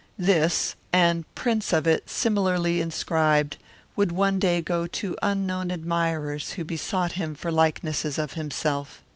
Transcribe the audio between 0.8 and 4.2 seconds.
and prints of it similarly inscribed, would